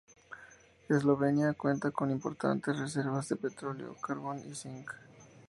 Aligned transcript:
Eslovenia 0.89 1.53
cuenta 1.53 1.91
con 1.91 2.09
importantes 2.09 2.75
reservas 2.75 3.29
de 3.29 3.35
petróleo, 3.35 3.95
carbón 4.01 4.39
y 4.49 4.55
zinc. 4.55 4.89